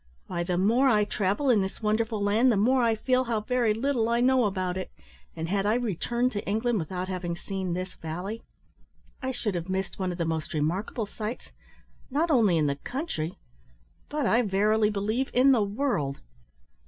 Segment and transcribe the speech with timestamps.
[0.25, 3.71] Why, the more I travel in this wonderful land the more I feel how very
[3.71, 4.89] little I know about it;
[5.35, 8.41] and had I returned to England without having seen this valley,
[9.21, 11.51] I should have missed one of the most remarkable sights,
[12.09, 13.37] not only in the country,
[14.09, 16.17] but, I verily believe, in the world.